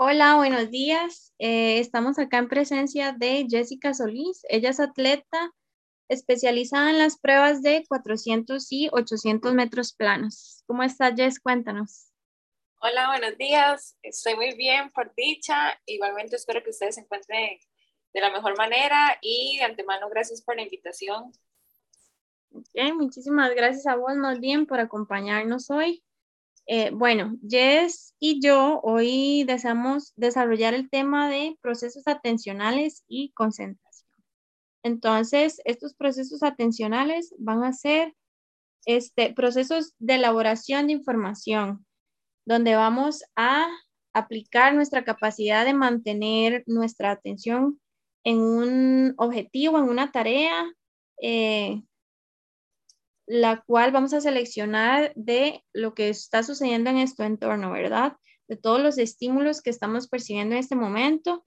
Hola, 0.00 0.36
buenos 0.36 0.70
días. 0.70 1.34
Eh, 1.40 1.80
estamos 1.80 2.20
acá 2.20 2.38
en 2.38 2.46
presencia 2.46 3.10
de 3.10 3.48
Jessica 3.50 3.92
Solís. 3.92 4.42
Ella 4.48 4.70
es 4.70 4.78
atleta 4.78 5.52
especializada 6.08 6.90
en 6.90 6.98
las 6.98 7.18
pruebas 7.18 7.62
de 7.62 7.84
400 7.88 8.64
y 8.70 8.88
800 8.92 9.54
metros 9.54 9.92
planos. 9.92 10.62
¿Cómo 10.68 10.84
está 10.84 11.12
Jess? 11.12 11.40
Cuéntanos. 11.40 12.12
Hola, 12.80 13.08
buenos 13.08 13.36
días. 13.38 13.96
Estoy 14.04 14.36
muy 14.36 14.54
bien 14.54 14.92
por 14.92 15.12
dicha. 15.16 15.76
Igualmente 15.84 16.36
espero 16.36 16.62
que 16.62 16.70
ustedes 16.70 16.94
se 16.94 17.00
encuentren 17.00 17.58
de 18.14 18.20
la 18.20 18.30
mejor 18.30 18.56
manera 18.56 19.18
y 19.20 19.56
de 19.58 19.64
antemano 19.64 20.08
gracias 20.08 20.42
por 20.42 20.54
la 20.54 20.62
invitación. 20.62 21.32
Ok, 22.52 22.94
muchísimas 22.94 23.52
gracias 23.52 23.88
a 23.88 23.96
vos 23.96 24.14
más 24.14 24.38
bien 24.38 24.64
por 24.64 24.78
acompañarnos 24.78 25.68
hoy. 25.70 26.04
Eh, 26.70 26.90
bueno, 26.92 27.38
Jess 27.48 28.14
y 28.20 28.42
yo 28.42 28.80
hoy 28.82 29.44
deseamos 29.44 30.12
desarrollar 30.16 30.74
el 30.74 30.90
tema 30.90 31.30
de 31.30 31.56
procesos 31.62 32.06
atencionales 32.06 33.04
y 33.08 33.32
concentración. 33.32 34.10
Entonces, 34.82 35.62
estos 35.64 35.94
procesos 35.94 36.42
atencionales 36.42 37.34
van 37.38 37.64
a 37.64 37.72
ser 37.72 38.14
este, 38.84 39.32
procesos 39.32 39.94
de 39.98 40.16
elaboración 40.16 40.88
de 40.88 40.92
información, 40.92 41.86
donde 42.44 42.74
vamos 42.74 43.24
a 43.34 43.66
aplicar 44.12 44.74
nuestra 44.74 45.04
capacidad 45.04 45.64
de 45.64 45.72
mantener 45.72 46.64
nuestra 46.66 47.12
atención 47.12 47.80
en 48.24 48.40
un 48.40 49.14
objetivo, 49.16 49.78
en 49.78 49.84
una 49.84 50.12
tarea, 50.12 50.70
eh, 51.22 51.82
la 53.28 53.62
cual 53.66 53.92
vamos 53.92 54.14
a 54.14 54.20
seleccionar 54.20 55.12
de 55.14 55.62
lo 55.72 55.94
que 55.94 56.08
está 56.08 56.42
sucediendo 56.42 56.90
en 56.90 56.96
nuestro 56.96 57.26
entorno, 57.26 57.70
¿verdad? 57.70 58.16
De 58.48 58.56
todos 58.56 58.80
los 58.80 58.96
estímulos 58.96 59.60
que 59.60 59.70
estamos 59.70 60.08
percibiendo 60.08 60.54
en 60.54 60.60
este 60.60 60.74
momento. 60.74 61.44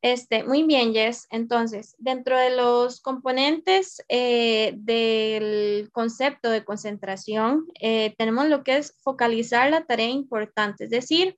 Este, 0.00 0.44
muy 0.44 0.62
bien, 0.62 0.94
Jess. 0.94 1.26
Entonces, 1.30 1.94
dentro 1.98 2.38
de 2.38 2.56
los 2.56 3.00
componentes 3.02 4.02
eh, 4.08 4.72
del 4.76 5.90
concepto 5.92 6.50
de 6.50 6.64
concentración, 6.64 7.66
eh, 7.80 8.14
tenemos 8.16 8.48
lo 8.48 8.64
que 8.64 8.78
es 8.78 8.96
focalizar 9.02 9.70
la 9.70 9.84
tarea 9.84 10.08
importante, 10.08 10.84
es 10.84 10.90
decir, 10.90 11.36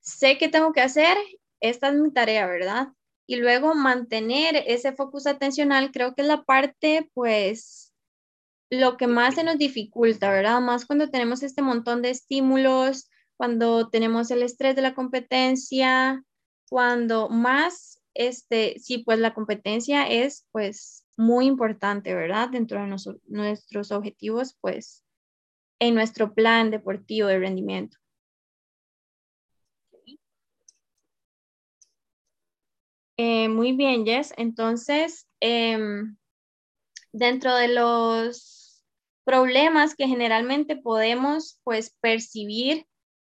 sé 0.00 0.36
que 0.36 0.48
tengo 0.48 0.72
que 0.72 0.82
hacer, 0.82 1.16
esta 1.60 1.88
es 1.88 1.94
mi 1.94 2.12
tarea, 2.12 2.46
¿verdad? 2.46 2.88
Y 3.26 3.36
luego 3.36 3.74
mantener 3.74 4.64
ese 4.66 4.92
focus 4.92 5.26
atencional, 5.26 5.90
creo 5.92 6.14
que 6.14 6.22
es 6.22 6.28
la 6.28 6.44
parte, 6.44 7.10
pues, 7.14 7.85
lo 8.70 8.96
que 8.96 9.06
más 9.06 9.36
se 9.36 9.44
nos 9.44 9.58
dificulta, 9.58 10.30
¿verdad? 10.30 10.60
Más 10.60 10.86
cuando 10.86 11.10
tenemos 11.10 11.42
este 11.42 11.62
montón 11.62 12.02
de 12.02 12.10
estímulos, 12.10 13.08
cuando 13.36 13.88
tenemos 13.88 14.30
el 14.30 14.42
estrés 14.42 14.74
de 14.76 14.82
la 14.82 14.94
competencia, 14.94 16.24
cuando 16.68 17.28
más, 17.28 18.00
este, 18.14 18.78
sí, 18.78 18.98
pues 18.98 19.18
la 19.18 19.34
competencia 19.34 20.08
es 20.08 20.46
pues 20.52 21.06
muy 21.16 21.46
importante, 21.46 22.14
¿verdad? 22.14 22.48
Dentro 22.50 22.80
de 22.80 22.96
nuestros 23.28 23.92
objetivos, 23.92 24.56
pues 24.60 25.04
en 25.78 25.94
nuestro 25.94 26.34
plan 26.34 26.70
deportivo 26.70 27.28
de 27.28 27.38
rendimiento. 27.38 27.98
Eh, 33.18 33.48
muy 33.48 33.72
bien, 33.72 34.04
Jess. 34.04 34.34
Entonces, 34.36 35.26
em, 35.40 36.16
dentro 37.12 37.54
de 37.54 37.68
los 37.68 38.55
problemas 39.26 39.96
que 39.96 40.06
generalmente 40.06 40.76
podemos 40.76 41.58
pues 41.64 41.94
percibir 42.00 42.86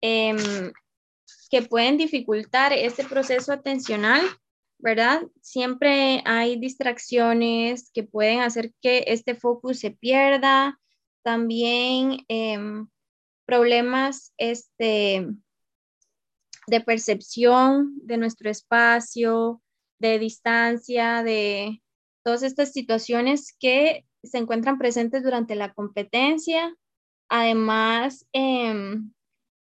em, 0.03 0.73
que 1.49 1.63
pueden 1.63 1.97
dificultar 1.97 2.73
este 2.73 3.05
proceso 3.05 3.53
atencional, 3.53 4.21
¿verdad? 4.79 5.23
Siempre 5.41 6.23
hay 6.25 6.59
distracciones 6.59 7.91
que 7.95 8.03
pueden 8.03 8.41
hacer 8.41 8.73
que 8.83 9.05
este 9.07 9.37
focus 9.37 9.79
se 9.79 9.93
pierda, 9.93 10.79
también 11.23 12.19
em, 12.29 12.89
problemas 13.47 14.33
este, 14.39 15.29
de 16.67 16.81
percepción 16.81 17.93
de 18.03 18.17
nuestro 18.17 18.51
espacio, 18.51 19.63
de 20.01 20.19
distancia, 20.19 21.23
de 21.23 21.81
todas 22.25 22.43
estas 22.43 22.73
situaciones 22.73 23.57
que 23.59 24.05
se 24.27 24.39
encuentran 24.39 24.79
presentes 24.79 25.23
durante 25.23 25.55
la 25.55 25.73
competencia. 25.73 26.75
Además, 27.29 28.27
em, 28.33 29.13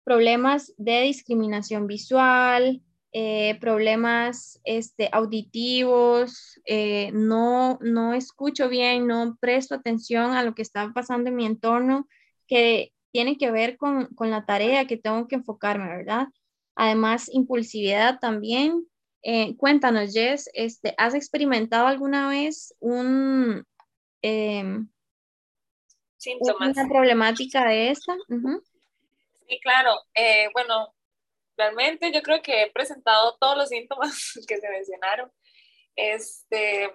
problemas 0.04 0.72
de 0.78 1.02
discriminación 1.02 1.86
visual, 1.86 2.82
eh, 3.12 3.58
problemas 3.60 4.60
este, 4.64 5.08
auditivos, 5.12 6.60
eh, 6.64 7.10
no, 7.12 7.78
no 7.82 8.14
escucho 8.14 8.68
bien, 8.68 9.06
no 9.06 9.36
presto 9.40 9.74
atención 9.74 10.32
a 10.32 10.44
lo 10.44 10.54
que 10.54 10.62
está 10.62 10.92
pasando 10.94 11.28
en 11.30 11.36
mi 11.36 11.46
entorno, 11.46 12.06
que 12.46 12.92
tiene 13.12 13.36
que 13.36 13.50
ver 13.50 13.76
con, 13.76 14.06
con 14.14 14.30
la 14.30 14.46
tarea 14.46 14.86
que 14.86 14.96
tengo 14.96 15.26
que 15.28 15.36
enfocarme, 15.36 15.88
¿verdad? 15.88 16.28
Además, 16.76 17.28
impulsividad 17.32 18.20
también. 18.20 18.86
Eh, 19.22 19.56
cuéntanos, 19.56 20.12
Jess, 20.12 20.48
este, 20.54 20.94
¿has 20.96 21.14
experimentado 21.14 21.86
alguna 21.86 22.28
vez 22.28 22.74
un, 22.78 23.64
Em, 24.22 24.88
síntomas. 26.16 26.76
Una 26.76 26.88
problemática 26.88 27.64
de 27.66 27.90
esta. 27.90 28.16
Sí, 29.48 29.60
claro. 29.60 29.94
Eh, 30.14 30.48
bueno, 30.52 30.94
realmente 31.56 32.12
yo 32.12 32.22
creo 32.22 32.42
que 32.42 32.62
he 32.62 32.70
presentado 32.70 33.36
todos 33.38 33.56
los 33.56 33.68
síntomas 33.68 34.32
que 34.48 34.56
se 34.58 34.68
mencionaron. 34.68 35.30
Este, 35.96 36.94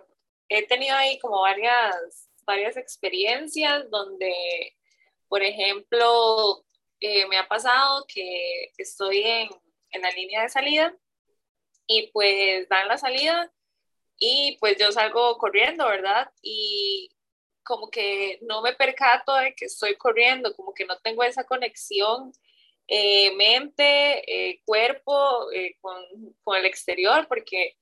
he 0.49 0.67
tenido 0.67 0.95
ahí 0.95 1.19
como 1.19 1.41
varias, 1.41 2.29
varias 2.45 2.77
experiencias 2.77 3.89
donde, 3.89 4.33
por 5.27 5.43
ejemplo, 5.43 6.65
eh, 6.99 7.27
me 7.27 7.37
ha 7.37 7.47
pasado 7.47 8.05
que 8.07 8.71
estoy 8.77 9.21
en, 9.21 9.49
en 9.91 10.01
la 10.01 10.11
línea 10.11 10.43
de 10.43 10.49
salida 10.49 10.95
y 11.87 12.07
pues 12.11 12.67
dan 12.69 12.87
la 12.87 12.97
salida 12.97 13.51
y 14.17 14.57
pues 14.59 14.77
yo 14.77 14.91
salgo 14.91 15.37
corriendo, 15.37 15.85
¿verdad? 15.85 16.31
Y 16.41 17.14
como 17.65 17.89
que 17.89 18.39
no 18.43 18.61
me 18.61 18.73
percato 18.73 19.35
de 19.35 19.55
que 19.55 19.65
estoy 19.65 19.95
corriendo, 19.97 20.55
como 20.55 20.73
que 20.73 20.85
no 20.85 20.97
tengo 20.99 21.23
esa 21.23 21.43
conexión 21.45 22.31
eh, 22.87 23.35
mente, 23.35 24.49
eh, 24.51 24.61
cuerpo 24.65 25.51
eh, 25.51 25.75
con, 25.81 25.97
con, 26.43 26.57
el 26.57 26.65
exterior, 26.65 27.27
porque, 27.27 27.75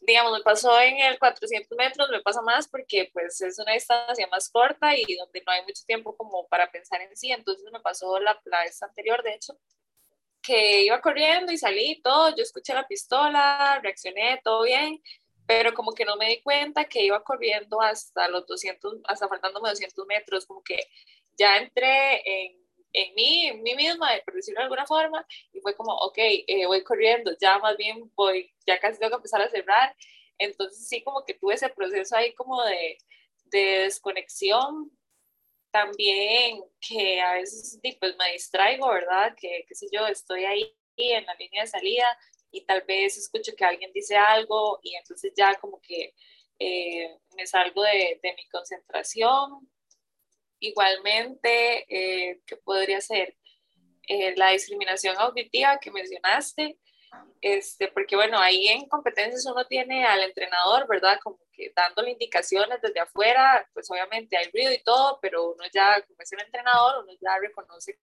digamos, 0.00 0.32
me 0.32 0.42
pasó 0.42 0.80
en 0.80 0.98
el 1.00 1.18
400 1.18 1.76
metros, 1.76 2.08
me 2.10 2.22
pasa 2.22 2.40
más 2.40 2.66
porque 2.66 3.10
pues 3.12 3.40
es 3.42 3.58
una 3.58 3.72
distancia 3.72 4.26
más 4.28 4.48
corta 4.48 4.96
y 4.96 5.14
donde 5.16 5.42
no 5.46 5.52
hay 5.52 5.62
mucho 5.62 5.84
tiempo 5.86 6.16
como 6.16 6.48
para 6.48 6.70
pensar 6.70 7.02
en 7.02 7.14
sí, 7.16 7.30
entonces 7.30 7.70
me 7.70 7.80
pasó 7.80 8.18
la, 8.18 8.40
la 8.46 8.60
vez 8.64 8.82
anterior, 8.82 9.22
de 9.22 9.34
hecho, 9.34 9.58
que 10.40 10.84
iba 10.84 11.00
corriendo 11.02 11.52
y 11.52 11.58
salí 11.58 12.00
todo, 12.02 12.34
yo 12.34 12.42
escuché 12.42 12.72
la 12.74 12.86
pistola, 12.86 13.80
reaccioné, 13.82 14.40
todo 14.42 14.62
bien, 14.62 15.02
pero 15.46 15.74
como 15.74 15.92
que 15.92 16.04
no 16.04 16.16
me 16.16 16.28
di 16.28 16.42
cuenta 16.42 16.84
que 16.84 17.04
iba 17.04 17.22
corriendo 17.22 17.80
hasta 17.80 18.28
los 18.28 18.46
200, 18.46 19.00
hasta 19.04 19.28
faltándome 19.28 19.70
200 19.70 20.06
metros, 20.06 20.46
como 20.46 20.62
que 20.62 20.78
ya 21.36 21.58
entré 21.58 22.22
en, 22.24 22.56
en 22.92 23.14
mí, 23.14 23.46
en 23.48 23.62
mí 23.62 23.74
misma, 23.74 24.08
por 24.24 24.34
decirlo 24.34 24.60
de 24.60 24.64
alguna 24.64 24.86
forma, 24.86 25.26
y 25.52 25.60
fue 25.60 25.76
como, 25.76 25.94
ok, 25.94 26.16
eh, 26.18 26.66
voy 26.66 26.82
corriendo, 26.82 27.36
ya 27.40 27.58
más 27.58 27.76
bien 27.76 28.10
voy, 28.14 28.52
ya 28.66 28.78
casi 28.80 28.98
tengo 28.98 29.10
que 29.10 29.16
empezar 29.16 29.42
a 29.42 29.50
cerrar, 29.50 29.94
entonces 30.38 30.88
sí 30.88 31.02
como 31.02 31.24
que 31.24 31.34
tuve 31.34 31.54
ese 31.54 31.68
proceso 31.68 32.16
ahí 32.16 32.32
como 32.34 32.62
de, 32.64 32.98
de 33.46 33.60
desconexión, 33.80 34.90
también 35.70 36.62
que 36.80 37.20
a 37.20 37.34
veces 37.34 37.80
pues 37.98 38.16
me 38.16 38.32
distraigo, 38.32 38.88
¿verdad? 38.88 39.34
Que, 39.36 39.64
qué 39.68 39.74
sé 39.74 39.88
yo, 39.92 40.06
estoy 40.06 40.44
ahí 40.44 40.72
en 40.96 41.26
la 41.26 41.34
línea 41.34 41.62
de 41.62 41.66
salida 41.66 42.16
y 42.54 42.64
tal 42.64 42.82
vez 42.86 43.18
escucho 43.18 43.52
que 43.56 43.64
alguien 43.64 43.92
dice 43.92 44.16
algo 44.16 44.78
y 44.82 44.94
entonces 44.94 45.32
ya 45.36 45.54
como 45.56 45.80
que 45.80 46.14
eh, 46.58 47.18
me 47.36 47.46
salgo 47.46 47.82
de, 47.82 48.20
de, 48.22 48.34
mi 48.34 48.46
concentración. 48.48 49.68
Igualmente, 50.60 51.84
eh, 51.88 52.40
¿qué 52.46 52.56
podría 52.56 53.00
ser? 53.00 53.36
Eh, 54.06 54.36
la 54.36 54.50
discriminación 54.50 55.16
auditiva 55.18 55.78
que 55.80 55.90
mencionaste, 55.90 56.78
este, 57.40 57.88
porque 57.88 58.14
bueno, 58.16 58.38
ahí 58.38 58.68
en 58.68 58.88
competencias 58.88 59.46
uno 59.46 59.66
tiene 59.66 60.04
al 60.04 60.22
entrenador, 60.22 60.86
¿verdad? 60.86 61.18
Como 61.22 61.38
que 61.52 61.72
dándole 61.74 62.12
indicaciones 62.12 62.80
desde 62.82 63.00
afuera, 63.00 63.68
pues 63.72 63.90
obviamente 63.90 64.36
hay 64.36 64.50
ruido 64.52 64.72
y 64.72 64.82
todo, 64.82 65.18
pero 65.20 65.50
uno 65.52 65.64
ya, 65.72 66.00
como 66.02 66.18
es 66.20 66.32
el 66.32 66.40
entrenador, 66.40 67.02
uno 67.04 67.12
ya 67.20 67.38
reconoce 67.40 67.98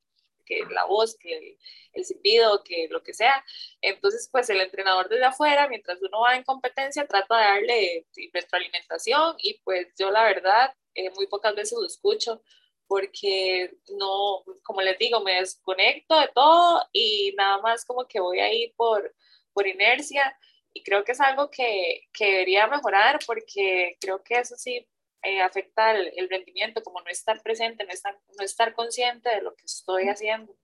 que 0.46 0.64
la 0.70 0.84
voz, 0.86 1.16
que 1.18 1.36
el, 1.36 1.58
el 1.92 2.04
silbido, 2.04 2.62
que 2.64 2.88
lo 2.90 3.02
que 3.02 3.14
sea. 3.14 3.44
Entonces, 3.82 4.28
pues 4.32 4.48
el 4.50 4.60
entrenador 4.60 5.08
desde 5.08 5.24
afuera, 5.24 5.68
mientras 5.68 6.00
uno 6.02 6.20
va 6.20 6.36
en 6.36 6.44
competencia, 6.44 7.06
trata 7.06 7.36
de 7.38 7.44
darle 7.44 8.06
retroalimentación 8.32 9.36
y 9.38 9.60
pues 9.64 9.88
yo 9.98 10.10
la 10.10 10.24
verdad 10.24 10.74
eh, 10.94 11.10
muy 11.10 11.26
pocas 11.26 11.54
veces 11.54 11.78
lo 11.78 11.86
escucho 11.86 12.42
porque 12.86 13.72
no, 13.98 14.44
como 14.62 14.80
les 14.82 14.98
digo, 14.98 15.20
me 15.20 15.40
desconecto 15.40 16.18
de 16.20 16.28
todo 16.28 16.82
y 16.92 17.34
nada 17.36 17.58
más 17.58 17.84
como 17.84 18.06
que 18.06 18.20
voy 18.20 18.40
ahí 18.40 18.72
por, 18.76 19.14
por 19.52 19.66
inercia 19.66 20.38
y 20.72 20.82
creo 20.82 21.04
que 21.04 21.12
es 21.12 21.20
algo 21.20 21.50
que, 21.50 22.02
que 22.12 22.26
debería 22.26 22.66
mejorar 22.68 23.18
porque 23.26 23.96
creo 24.00 24.22
que 24.22 24.38
eso 24.38 24.56
sí 24.56 24.86
eh, 25.26 25.40
afecta 25.42 25.92
el, 25.92 26.28
rendimiento, 26.28 26.82
como 26.82 27.00
no 27.00 27.10
estar 27.10 27.42
presente, 27.42 27.84
no 27.84 27.90
estar, 27.90 28.18
no 28.38 28.44
estar 28.44 28.74
consciente 28.74 29.28
de 29.28 29.42
lo 29.42 29.54
que 29.54 29.64
estoy 29.64 30.08
haciendo. 30.08 30.54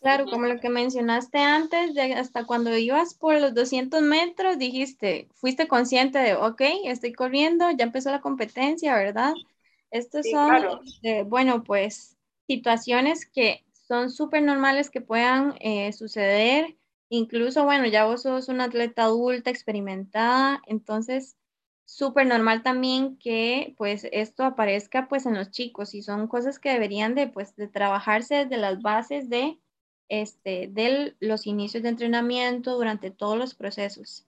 Claro, 0.00 0.26
como 0.26 0.46
lo 0.46 0.60
que 0.60 0.68
mencionaste 0.68 1.38
antes, 1.38 1.96
hasta 2.16 2.44
cuando 2.44 2.76
ibas 2.76 3.14
por 3.14 3.34
los 3.40 3.52
200 3.52 4.00
metros, 4.02 4.56
dijiste, 4.56 5.28
fuiste 5.34 5.66
consciente 5.66 6.18
de, 6.20 6.34
ok, 6.34 6.62
estoy 6.84 7.12
corriendo, 7.12 7.68
ya 7.72 7.84
empezó 7.84 8.10
la 8.10 8.20
competencia, 8.20 8.94
¿verdad? 8.94 9.34
Estos 9.90 10.26
son, 10.30 10.80
eh, 11.02 11.24
bueno, 11.24 11.64
pues 11.64 12.16
situaciones 12.46 13.26
que 13.26 13.64
son 13.72 14.10
súper 14.10 14.42
normales 14.42 14.90
que 14.90 15.00
puedan 15.00 15.54
eh, 15.60 15.92
suceder. 15.92 16.76
Incluso, 17.08 17.64
bueno, 17.64 17.86
ya 17.86 18.04
vos 18.04 18.22
sos 18.22 18.48
una 18.48 18.64
atleta 18.64 19.04
adulta, 19.04 19.50
experimentada, 19.50 20.62
entonces 20.66 21.36
súper 21.88 22.26
normal 22.26 22.62
también 22.62 23.16
que 23.16 23.74
pues 23.78 24.06
esto 24.12 24.44
aparezca 24.44 25.08
pues 25.08 25.24
en 25.24 25.34
los 25.34 25.50
chicos 25.50 25.94
y 25.94 26.02
son 26.02 26.28
cosas 26.28 26.58
que 26.58 26.70
deberían 26.70 27.14
de 27.14 27.28
pues 27.28 27.56
de 27.56 27.66
trabajarse 27.66 28.44
desde 28.44 28.58
las 28.58 28.82
bases 28.82 29.30
de 29.30 29.58
este 30.10 30.68
de 30.70 31.16
los 31.18 31.46
inicios 31.46 31.82
de 31.82 31.88
entrenamiento 31.88 32.76
durante 32.76 33.10
todos 33.10 33.38
los 33.38 33.54
procesos. 33.54 34.26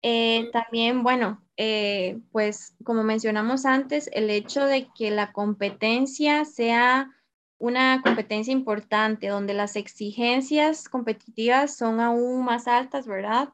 Eh, 0.00 0.48
también, 0.50 1.02
bueno, 1.02 1.42
eh, 1.58 2.20
pues 2.32 2.74
como 2.84 3.02
mencionamos 3.02 3.66
antes, 3.66 4.08
el 4.14 4.30
hecho 4.30 4.64
de 4.64 4.88
que 4.94 5.10
la 5.10 5.32
competencia 5.32 6.46
sea 6.46 7.10
una 7.58 8.00
competencia 8.02 8.52
importante, 8.52 9.28
donde 9.28 9.52
las 9.52 9.76
exigencias 9.76 10.88
competitivas 10.88 11.76
son 11.76 12.00
aún 12.00 12.44
más 12.46 12.66
altas, 12.66 13.06
¿verdad? 13.06 13.50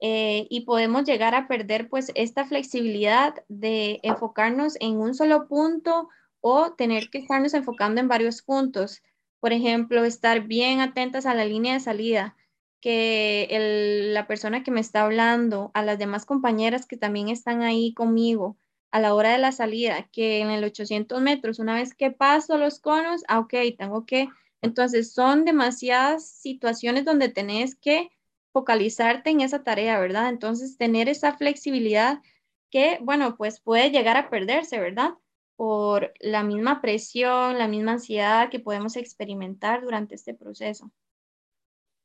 Eh, 0.00 0.46
y 0.50 0.62
podemos 0.62 1.04
llegar 1.04 1.34
a 1.34 1.48
perder 1.48 1.88
pues 1.88 2.12
esta 2.14 2.44
flexibilidad 2.44 3.34
de 3.48 3.98
enfocarnos 4.02 4.76
en 4.80 4.98
un 4.98 5.14
solo 5.14 5.48
punto 5.48 6.08
o 6.40 6.72
tener 6.74 7.08
que 7.08 7.18
estarnos 7.18 7.54
enfocando 7.54 8.00
en 8.00 8.08
varios 8.08 8.42
puntos. 8.42 9.02
Por 9.40 9.52
ejemplo, 9.52 10.04
estar 10.04 10.42
bien 10.42 10.80
atentas 10.80 11.24
a 11.26 11.34
la 11.34 11.44
línea 11.44 11.74
de 11.74 11.80
salida 11.80 12.36
que 12.80 14.08
la 14.12 14.26
persona 14.26 14.62
que 14.62 14.70
me 14.70 14.80
está 14.80 15.02
hablando, 15.02 15.70
a 15.74 15.82
las 15.82 15.98
demás 15.98 16.24
compañeras 16.26 16.86
que 16.86 16.96
también 16.96 17.28
están 17.28 17.62
ahí 17.62 17.94
conmigo 17.94 18.56
a 18.92 19.00
la 19.00 19.14
hora 19.14 19.32
de 19.32 19.38
la 19.38 19.52
salida, 19.52 20.08
que 20.12 20.40
en 20.40 20.50
el 20.50 20.62
800 20.64 21.20
metros, 21.20 21.58
una 21.58 21.74
vez 21.74 21.94
que 21.94 22.10
paso 22.10 22.56
los 22.58 22.78
conos, 22.80 23.24
ah, 23.28 23.40
ok, 23.40 23.54
tengo 23.76 24.06
que, 24.06 24.28
entonces 24.62 25.12
son 25.12 25.44
demasiadas 25.44 26.28
situaciones 26.28 27.04
donde 27.04 27.28
tenés 27.28 27.74
que 27.74 28.10
focalizarte 28.56 29.28
en 29.28 29.42
esa 29.42 29.62
tarea, 29.62 30.00
¿verdad? 30.00 30.30
Entonces 30.30 30.78
tener 30.78 31.10
esa 31.10 31.36
flexibilidad 31.36 32.22
que, 32.70 32.98
bueno, 33.02 33.36
pues 33.36 33.60
puede 33.60 33.90
llegar 33.90 34.16
a 34.16 34.30
perderse, 34.30 34.80
¿verdad? 34.80 35.10
Por 35.56 36.14
la 36.20 36.42
misma 36.42 36.80
presión, 36.80 37.58
la 37.58 37.68
misma 37.68 37.92
ansiedad 37.92 38.48
que 38.48 38.58
podemos 38.58 38.96
experimentar 38.96 39.82
durante 39.82 40.14
este 40.14 40.32
proceso. 40.32 40.90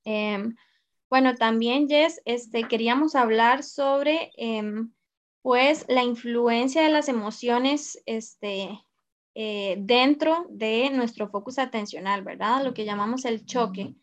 Em, 0.04 0.58
bueno, 1.10 1.36
también, 1.36 1.88
Jess, 1.88 2.22
este, 2.26 2.68
queríamos 2.68 3.16
hablar 3.16 3.64
sobre, 3.64 4.32
em, 4.36 4.92
pues, 5.42 5.86
la 5.88 6.04
influencia 6.04 6.84
de 6.84 6.90
las 6.90 7.08
emociones, 7.08 7.98
este, 8.06 8.78
eh, 9.36 9.78
dentro 9.80 10.48
de 10.50 10.90
nuestro 10.90 11.30
focus 11.30 11.60
atencional, 11.60 12.24
¿verdad? 12.24 12.62
Lo 12.62 12.74
que 12.74 12.84
llamamos 12.84 13.24
el 13.24 13.46
choque, 13.46 13.96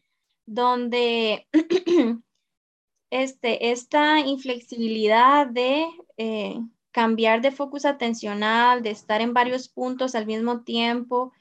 donde 0.47 1.47
este, 3.11 3.71
esta 3.71 4.21
inflexibilidad 4.21 5.47
de 5.47 5.87
eh, 6.17 6.61
cambiar 6.91 7.41
de 7.41 7.53
focus 7.53 7.85
atencional, 7.85 8.83
de 8.83 8.91
estar 8.91 9.21
en 9.21 9.35
varios 9.35 9.69
puntos 9.69 10.15
al 10.15 10.27
mismo 10.27 10.63
tiempo, 10.63 11.33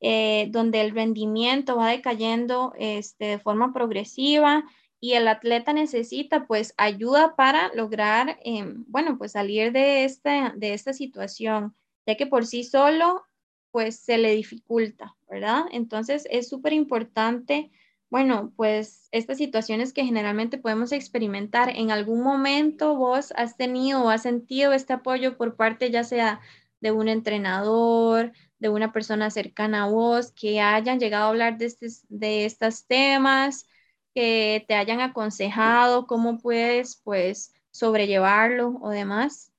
eh, 0.00 0.48
donde 0.50 0.80
el 0.80 0.92
rendimiento 0.92 1.76
va 1.76 1.88
decayendo 1.88 2.72
este, 2.78 3.26
de 3.26 3.38
forma 3.38 3.72
progresiva 3.72 4.64
y 5.00 5.12
el 5.14 5.28
atleta 5.28 5.72
necesita 5.72 6.46
pues 6.46 6.74
ayuda 6.76 7.34
para 7.34 7.74
lograr, 7.74 8.38
em, 8.44 8.84
bueno, 8.86 9.18
pues 9.18 9.32
salir 9.32 9.72
de 9.72 10.04
esta, 10.04 10.54
de 10.56 10.74
esta 10.74 10.92
situación, 10.92 11.74
ya 12.06 12.16
que 12.16 12.26
por 12.26 12.46
sí 12.46 12.64
solo 12.64 13.24
pues 13.70 14.00
se 14.00 14.18
le 14.18 14.34
dificulta, 14.34 15.16
¿verdad? 15.28 15.64
Entonces 15.70 16.26
es 16.30 16.48
súper 16.48 16.72
importante, 16.72 17.70
bueno, 18.10 18.52
pues 18.56 19.08
estas 19.12 19.38
situaciones 19.38 19.92
que 19.92 20.04
generalmente 20.04 20.58
podemos 20.58 20.92
experimentar, 20.92 21.70
en 21.70 21.90
algún 21.90 22.22
momento 22.22 22.96
vos 22.96 23.32
has 23.36 23.56
tenido 23.56 24.02
o 24.04 24.10
has 24.10 24.22
sentido 24.22 24.72
este 24.72 24.92
apoyo 24.92 25.36
por 25.36 25.56
parte 25.56 25.90
ya 25.90 26.04
sea 26.04 26.40
de 26.80 26.92
un 26.92 27.08
entrenador, 27.08 28.32
de 28.58 28.68
una 28.68 28.92
persona 28.92 29.30
cercana 29.30 29.84
a 29.84 29.88
vos, 29.88 30.32
que 30.32 30.60
hayan 30.60 30.98
llegado 30.98 31.26
a 31.26 31.28
hablar 31.28 31.56
de, 31.56 31.72
de 32.08 32.44
estos 32.44 32.86
temas, 32.86 33.66
que 34.14 34.64
te 34.66 34.74
hayan 34.74 35.00
aconsejado 35.00 36.06
cómo 36.06 36.38
puedes 36.38 36.96
pues 37.04 37.54
sobrellevarlo 37.70 38.78
o 38.82 38.90
demás? 38.90 39.52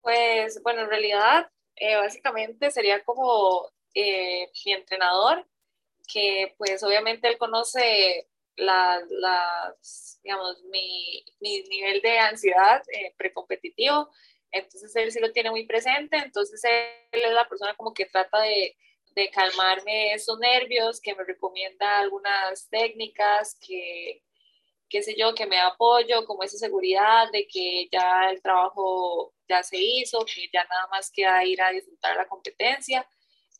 Pues 0.00 0.60
bueno, 0.62 0.82
en 0.82 0.88
realidad 0.88 1.50
eh, 1.76 1.96
básicamente 1.96 2.70
sería 2.70 3.04
como 3.04 3.70
eh, 3.94 4.50
mi 4.64 4.72
entrenador, 4.72 5.46
que 6.12 6.54
pues 6.58 6.82
obviamente 6.82 7.28
él 7.28 7.38
conoce 7.38 8.28
la, 8.56 9.00
digamos, 10.22 10.62
mi, 10.64 11.24
mi, 11.40 11.62
nivel 11.62 12.00
de 12.02 12.18
ansiedad 12.18 12.82
eh, 12.92 13.14
precompetitivo, 13.16 14.10
entonces 14.50 14.94
él 14.96 15.12
sí 15.12 15.20
lo 15.20 15.32
tiene 15.32 15.50
muy 15.50 15.66
presente, 15.66 16.16
entonces 16.18 16.62
él 16.64 17.22
es 17.22 17.32
la 17.32 17.48
persona 17.48 17.74
como 17.76 17.94
que 17.94 18.06
trata 18.06 18.40
de 18.40 18.76
de 19.14 19.30
calmarme 19.30 20.14
esos 20.14 20.38
nervios, 20.38 21.00
que 21.00 21.14
me 21.14 21.24
recomienda 21.24 21.98
algunas 21.98 22.68
técnicas, 22.68 23.56
que, 23.60 24.22
qué 24.88 25.02
sé 25.02 25.14
yo, 25.18 25.34
que 25.34 25.46
me 25.46 25.58
apoyo, 25.58 26.24
como 26.26 26.42
esa 26.42 26.58
seguridad 26.58 27.30
de 27.32 27.46
que 27.46 27.88
ya 27.90 28.30
el 28.30 28.40
trabajo 28.40 29.34
ya 29.48 29.62
se 29.62 29.78
hizo, 29.78 30.24
que 30.24 30.48
ya 30.52 30.64
nada 30.64 30.86
más 30.88 31.10
queda 31.10 31.44
ir 31.44 31.60
a 31.60 31.70
disfrutar 31.70 32.16
la 32.16 32.28
competencia. 32.28 33.06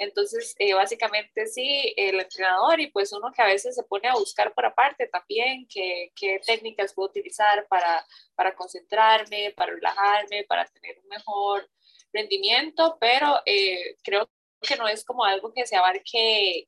Entonces, 0.01 0.55
eh, 0.59 0.73
básicamente 0.73 1.47
sí, 1.47 1.93
el 1.95 2.19
entrenador 2.19 2.81
y 2.81 2.87
pues 2.91 3.13
uno 3.13 3.31
que 3.37 3.43
a 3.43 3.47
veces 3.47 3.75
se 3.75 3.83
pone 3.83 4.09
a 4.09 4.15
buscar 4.15 4.55
por 4.55 4.65
aparte 4.65 5.07
también 5.09 5.67
qué, 5.69 6.11
qué 6.17 6.41
técnicas 6.45 6.95
puedo 6.95 7.11
utilizar 7.11 7.67
para, 7.69 8.07
para 8.35 8.55
concentrarme, 8.57 9.53
para 9.55 9.75
relajarme, 9.75 10.45
para 10.49 10.65
tener 10.65 10.99
un 11.01 11.09
mejor 11.09 11.71
rendimiento, 12.15 12.97
pero 12.99 13.43
eh, 13.45 13.97
creo 14.03 14.27
que 14.63 14.77
no 14.77 14.89
es 14.89 15.05
como 15.05 15.23
algo 15.23 15.53
que 15.53 15.67
se 15.67 15.77
abarque, 15.77 16.67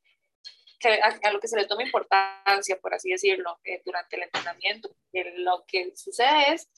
que 0.79 0.89
a, 1.01 1.33
lo 1.33 1.41
que 1.41 1.49
se 1.49 1.57
le 1.57 1.67
tome 1.67 1.85
importancia, 1.85 2.79
por 2.83 2.93
así 2.93 3.11
decirlo, 3.11 3.59
eh, 3.65 3.81
durante 3.83 4.17
el 4.17 4.25
entrenamiento. 4.25 4.95
lo 5.37 5.65
que 5.67 5.97
sucede 5.97 6.53
es 6.53 6.69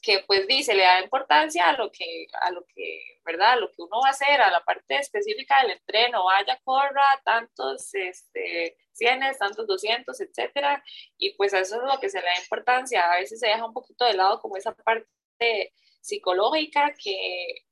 que 0.00 0.24
pues 0.26 0.46
dice, 0.46 0.74
le 0.74 0.82
da 0.82 1.00
importancia 1.00 1.68
a 1.68 1.76
lo 1.76 1.90
que, 1.92 2.26
a 2.40 2.50
lo 2.50 2.64
que, 2.66 3.20
¿verdad? 3.24 3.52
A 3.52 3.56
lo 3.56 3.70
que 3.70 3.82
uno 3.82 4.00
va 4.02 4.08
a 4.08 4.12
hacer, 4.12 4.40
a 4.40 4.50
la 4.50 4.64
parte 4.64 4.96
específica 4.96 5.60
del 5.62 5.72
entreno, 5.72 6.24
vaya, 6.24 6.58
corra, 6.64 7.20
tantos, 7.24 7.94
este, 7.94 8.76
cienes, 8.92 9.38
tantos 9.38 9.66
200, 9.66 10.20
etcétera, 10.20 10.82
y 11.18 11.34
pues 11.34 11.52
eso 11.52 11.76
es 11.76 11.82
lo 11.82 12.00
que 12.00 12.08
se 12.08 12.20
le 12.20 12.26
da 12.26 12.38
importancia. 12.40 13.12
A 13.12 13.16
veces 13.16 13.40
se 13.40 13.48
deja 13.48 13.64
un 13.64 13.74
poquito 13.74 14.04
de 14.04 14.14
lado 14.14 14.40
como 14.40 14.56
esa 14.56 14.74
parte 14.74 15.72
psicológica 16.00 16.94
que 16.94 17.66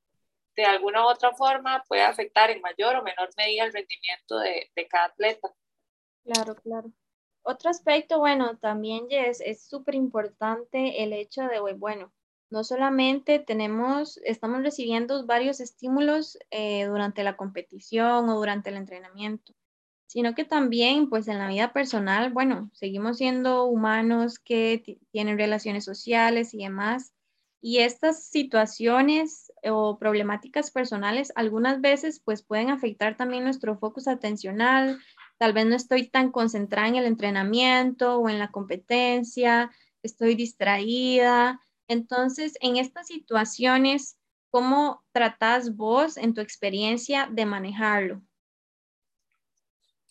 de 0.55 0.65
alguna 0.65 1.05
u 1.05 1.09
otra 1.09 1.33
forma 1.33 1.85
puede 1.89 2.03
afectar 2.03 2.51
en 2.51 2.61
mayor 2.61 2.97
o 2.97 3.03
menor 3.03 3.31
medida 3.37 3.65
el 3.65 3.73
rendimiento 3.73 4.39
de, 4.39 4.71
de 4.75 4.89
cada 4.89 5.07
atleta. 5.07 5.49
Claro, 6.25 6.55
claro. 6.57 6.93
Otro 7.43 7.71
aspecto, 7.71 8.19
bueno, 8.19 8.59
también 8.59 9.07
es 9.11 9.67
súper 9.67 9.95
importante 9.95 11.03
el 11.03 11.15
hecho 11.15 11.45
de, 11.45 11.61
bueno, 11.73 12.13
no 12.51 12.65
solamente 12.65 13.39
tenemos, 13.39 14.19
estamos 14.25 14.63
recibiendo 14.63 15.27
varios 15.27 15.61
estímulos 15.61 16.39
eh, 16.51 16.85
durante 16.87 17.23
la 17.23 17.37
competición 17.37 18.29
o 18.29 18.37
durante 18.37 18.71
el 18.71 18.77
entrenamiento, 18.77 19.55
sino 20.07 20.35
que 20.35 20.45
también, 20.45 21.11
pues 21.11 21.29
en 21.29 21.39
la 21.39 21.49
vida 21.49 21.73
personal, 21.73 22.33
bueno, 22.33 22.71
seguimos 22.73 23.19
siendo 23.19 23.65
humanos 23.65 24.39
que 24.39 24.99
tienen 25.11 25.39
relaciones 25.39 25.85
sociales 25.85 26.55
y 26.55 26.59
demás, 26.59 27.13
y 27.61 27.79
estas 27.79 28.25
situaciones 28.25 29.53
o 29.65 29.99
problemáticas 29.99 30.71
personales 30.71 31.33
algunas 31.35 31.81
veces 31.81 32.21
pues 32.25 32.43
pueden 32.43 32.71
afectar 32.71 33.17
también 33.17 33.45
nuestro 33.45 33.77
focus 33.79 34.07
atencional. 34.07 35.01
Tal 35.39 35.53
vez 35.53 35.67
no 35.67 35.75
estoy 35.75 36.09
tan 36.09 36.31
concentrada 36.31 36.89
en 36.89 36.97
el 36.97 37.05
entrenamiento 37.07 38.19
o 38.19 38.29
en 38.29 38.39
la 38.39 38.51
competencia, 38.51 39.71
estoy 40.03 40.35
distraída. 40.37 41.61
Entonces, 41.89 42.55
en 42.61 42.77
estas 42.77 43.07
situaciones, 43.07 44.19
¿cómo 44.51 45.05
tratás 45.13 45.75
vos 45.75 46.17
en 46.17 46.35
tu 46.35 46.41
experiencia 46.41 47.29
de 47.31 47.47
manejarlo? 47.47 48.23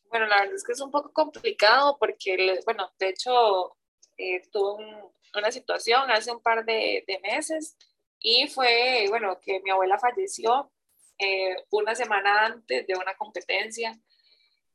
Bueno, 0.09 0.25
la 0.25 0.41
verdad 0.41 0.55
es 0.55 0.63
que 0.63 0.71
es 0.71 0.81
un 0.81 0.91
poco 0.91 1.11
complicado 1.13 1.97
porque, 1.99 2.59
bueno, 2.65 2.89
de 2.99 3.09
hecho, 3.09 3.77
eh, 4.17 4.41
tuve 4.51 4.83
una 5.35 5.51
situación 5.51 6.09
hace 6.09 6.31
un 6.31 6.41
par 6.41 6.65
de, 6.65 7.03
de, 7.07 7.19
meses 7.19 7.77
y 8.19 8.47
fue, 8.47 9.05
bueno, 9.09 9.39
que 9.39 9.59
mi 9.61 9.69
abuela 9.69 9.99
falleció 9.99 10.71
eh, 11.19 11.55
una 11.71 11.93
semana 11.93 12.45
antes 12.45 12.87
de 12.87 12.95
una 12.95 13.15
competencia. 13.15 13.99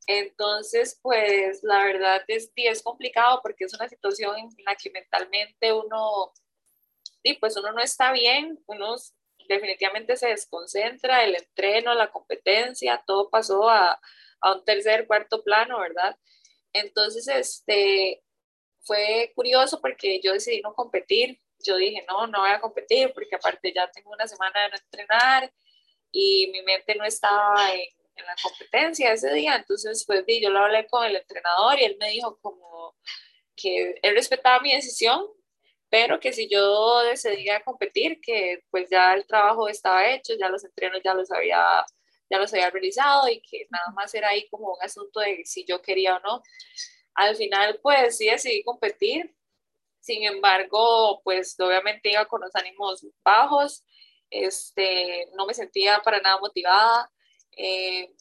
Entonces, 0.06 0.98
pues 1.02 1.62
la 1.62 1.84
verdad 1.84 2.22
es, 2.26 2.50
es 2.56 2.82
complicado 2.82 3.40
porque 3.42 3.64
es 3.64 3.74
una 3.74 3.88
situación 3.88 4.36
en 4.36 4.64
la 4.64 4.74
que 4.74 4.90
mentalmente 4.90 5.72
uno, 5.72 6.32
y 7.22 7.34
pues 7.34 7.56
uno 7.56 7.72
no 7.72 7.80
está 7.80 8.12
bien, 8.12 8.58
uno 8.66 8.96
definitivamente 9.48 10.16
se 10.16 10.28
desconcentra, 10.28 11.24
el 11.24 11.36
entreno, 11.36 11.94
la 11.94 12.10
competencia, 12.10 13.02
todo 13.06 13.30
pasó 13.30 13.68
a, 13.68 14.00
a 14.40 14.52
un 14.54 14.64
tercer, 14.64 15.06
cuarto 15.06 15.42
plano, 15.42 15.78
¿verdad? 15.80 16.16
Entonces, 16.72 17.28
este, 17.28 18.22
fue 18.82 19.32
curioso 19.34 19.80
porque 19.80 20.20
yo 20.22 20.32
decidí 20.32 20.60
no 20.60 20.74
competir. 20.74 21.38
Yo 21.64 21.76
dije, 21.76 22.04
no, 22.08 22.26
no 22.26 22.40
voy 22.40 22.50
a 22.50 22.60
competir 22.60 23.12
porque 23.14 23.36
aparte 23.36 23.72
ya 23.72 23.90
tengo 23.90 24.10
una 24.10 24.26
semana 24.26 24.64
de 24.64 24.70
no 24.70 24.76
entrenar 24.76 25.52
y 26.10 26.48
mi 26.52 26.62
mente 26.62 26.94
no 26.96 27.04
estaba 27.04 27.72
en, 27.72 27.86
en 28.16 28.26
la 28.26 28.34
competencia 28.42 29.12
ese 29.12 29.32
día. 29.32 29.56
Entonces, 29.56 30.04
pues 30.06 30.24
yo 30.40 30.50
lo 30.50 30.60
hablé 30.60 30.86
con 30.86 31.04
el 31.04 31.16
entrenador 31.16 31.78
y 31.78 31.84
él 31.84 31.96
me 32.00 32.10
dijo 32.10 32.38
como 32.40 32.96
que 33.54 34.00
él 34.02 34.14
respetaba 34.14 34.60
mi 34.60 34.74
decisión, 34.74 35.24
pero 35.92 36.18
que 36.20 36.32
si 36.32 36.48
yo 36.48 37.02
decidía 37.02 37.62
competir, 37.62 38.18
que 38.22 38.64
pues 38.70 38.88
ya 38.90 39.12
el 39.12 39.26
trabajo 39.26 39.68
estaba 39.68 40.08
hecho, 40.10 40.32
ya 40.40 40.48
los 40.48 40.64
entrenos 40.64 41.02
ya 41.04 41.12
los 41.12 41.30
había 41.30 41.84
ya 42.30 42.38
los 42.38 42.50
había 42.54 42.70
realizado 42.70 43.28
y 43.28 43.42
que 43.42 43.66
nada 43.70 43.90
más 43.94 44.14
era 44.14 44.30
ahí 44.30 44.48
como 44.48 44.72
un 44.72 44.82
asunto 44.82 45.20
de 45.20 45.42
si 45.44 45.66
yo 45.66 45.82
quería 45.82 46.16
o 46.16 46.20
no. 46.20 46.42
Al 47.14 47.36
final, 47.36 47.78
pues 47.82 48.16
sí 48.16 48.26
decidí 48.26 48.64
competir. 48.64 49.34
Sin 50.00 50.24
embargo, 50.24 51.20
pues 51.24 51.60
obviamente 51.60 52.10
iba 52.10 52.24
con 52.26 52.40
los 52.40 52.54
ánimos 52.56 53.06
bajos. 53.22 53.84
Este, 54.30 55.26
no 55.36 55.44
me 55.46 55.52
sentía 55.52 56.00
para 56.02 56.20
nada 56.22 56.38
motivada. 56.38 57.10
Eh, 57.54 58.14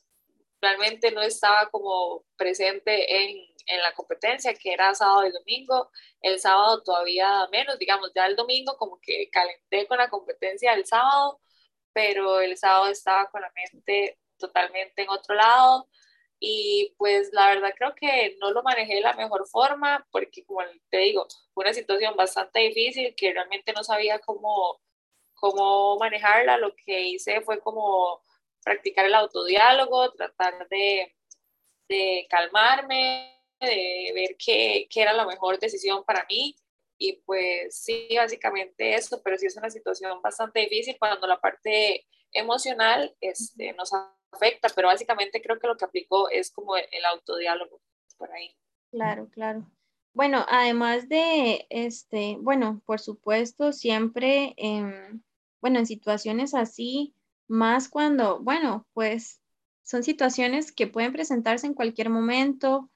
realmente 0.61 1.11
no 1.11 1.21
estaba 1.21 1.69
como 1.69 2.25
presente 2.35 3.23
en, 3.23 3.50
en, 3.65 3.81
la 3.81 3.93
competencia, 3.93 4.53
que 4.53 4.73
era 4.73 4.93
sábado 4.95 5.25
y 5.27 5.31
domingo. 5.31 5.91
El 6.21 6.39
sábado 6.39 6.83
todavía 6.83 7.47
menos, 7.51 7.77
digamos, 7.79 8.11
ya 8.15 8.25
el 8.27 8.35
domingo 8.35 8.77
como 8.77 8.99
que 9.01 9.29
calenté 9.31 9.87
con 9.87 9.97
la 9.97 10.09
competencia 10.09 10.71
del 10.75 10.85
sábado, 10.85 11.39
pero 11.93 12.41
el 12.41 12.57
sábado 12.57 12.87
estaba 12.87 13.29
con 13.29 13.41
la 13.41 13.51
mente 13.55 14.19
totalmente 14.37 15.03
en 15.03 15.09
otro 15.09 15.35
lado 15.35 15.87
y 16.43 16.95
pues 16.97 17.29
la 17.33 17.49
verdad 17.49 17.71
creo 17.77 17.93
que 17.93 18.35
no 18.41 18.51
lo 18.51 18.63
manejé 18.63 18.95
de 18.95 19.01
la 19.01 19.13
mejor 19.13 19.47
forma 19.47 20.07
porque 20.11 20.43
como 20.43 20.61
te 20.89 20.97
digo, 20.97 21.27
fue 21.53 21.65
una 21.65 21.73
situación 21.73 22.15
bastante 22.15 22.61
difícil 22.61 23.13
que 23.15 23.31
realmente 23.31 23.71
no 23.73 23.83
sabía 23.83 24.17
cómo, 24.19 24.81
cómo 25.35 25.97
manejarla. 25.99 26.57
Lo 26.57 26.75
que 26.75 27.01
hice 27.01 27.41
fue 27.41 27.59
como 27.59 28.23
practicar 28.63 29.05
el 29.05 29.13
autodiálogo, 29.13 30.13
tratar 30.13 30.67
de, 30.69 31.15
de 31.87 32.27
calmarme, 32.27 33.40
de 33.61 34.11
ver 34.13 34.35
qué, 34.37 34.87
qué 34.89 35.01
era 35.01 35.13
la 35.13 35.25
mejor 35.25 35.59
decisión 35.59 36.03
para 36.03 36.25
mí 36.29 36.55
y 36.97 37.13
pues 37.25 37.75
sí, 37.75 38.09
básicamente 38.15 38.93
eso, 38.93 39.21
pero 39.23 39.35
sí 39.35 39.47
es 39.47 39.57
una 39.57 39.71
situación 39.71 40.21
bastante 40.21 40.59
difícil 40.59 40.97
cuando 40.99 41.25
la 41.25 41.41
parte 41.41 42.05
emocional 42.31 43.15
este, 43.19 43.73
nos 43.73 43.91
afecta, 44.31 44.69
pero 44.75 44.87
básicamente 44.87 45.41
creo 45.41 45.57
que 45.57 45.67
lo 45.67 45.77
que 45.77 45.85
aplicó 45.85 46.29
es 46.29 46.51
como 46.51 46.75
el 46.75 47.05
autodiálogo 47.11 47.81
por 48.17 48.31
ahí. 48.31 48.55
Claro, 48.91 49.27
claro. 49.31 49.65
Bueno, 50.13 50.45
además 50.47 51.09
de, 51.09 51.65
este, 51.71 52.37
bueno, 52.39 52.83
por 52.85 52.99
supuesto, 52.99 53.71
siempre, 53.71 54.55
bueno, 55.59 55.79
en 55.79 55.85
situaciones 55.87 56.53
así, 56.53 57.15
más 57.47 57.89
cuando, 57.89 58.41
bueno, 58.41 58.85
pues 58.93 59.41
son 59.81 60.03
situaciones 60.03 60.71
que 60.71 60.85
pueden 60.85 61.13
presentarse 61.13 61.65
en 61.65 61.73
cualquier 61.73 62.09
momento, 62.11 62.91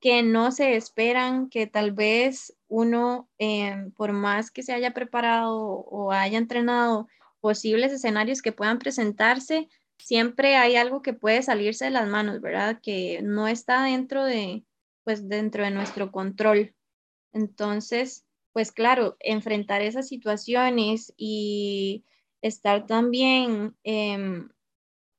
que 0.00 0.22
no 0.22 0.52
se 0.52 0.76
esperan, 0.76 1.48
que 1.48 1.66
tal 1.66 1.92
vez 1.92 2.56
uno, 2.68 3.28
em, 3.38 3.90
por 3.92 4.12
más 4.12 4.50
que 4.50 4.62
se 4.62 4.72
haya 4.72 4.92
preparado 4.92 5.56
o 5.56 6.12
haya 6.12 6.38
entrenado 6.38 7.08
posibles 7.40 7.92
escenarios 7.92 8.42
que 8.42 8.52
puedan 8.52 8.78
presentarse, 8.78 9.68
siempre 9.98 10.56
hay 10.56 10.76
algo 10.76 11.02
que 11.02 11.14
puede 11.14 11.42
salirse 11.42 11.86
de 11.86 11.90
las 11.92 12.08
manos, 12.08 12.40
¿verdad? 12.40 12.80
Que 12.82 13.20
no 13.22 13.48
está 13.48 13.84
dentro 13.84 14.24
de, 14.24 14.64
pues, 15.04 15.28
dentro 15.28 15.64
de 15.64 15.70
nuestro 15.70 16.12
control. 16.12 16.74
Entonces, 17.32 18.24
pues 18.52 18.72
claro, 18.72 19.16
enfrentar 19.20 19.82
esas 19.82 20.08
situaciones 20.08 21.12
y 21.16 22.04
estar 22.40 22.86
también 22.86 23.76
em, 23.84 24.48